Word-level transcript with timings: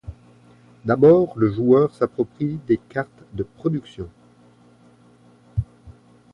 D'abord 0.83 1.37
le 1.37 1.51
joueur 1.51 1.93
s’approprie 1.93 2.57
des 2.67 2.77
cartes 2.89 3.23
de 3.33 3.43
production. 3.43 4.09